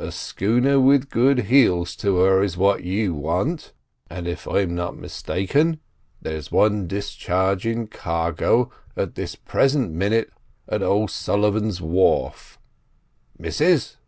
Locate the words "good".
1.08-1.44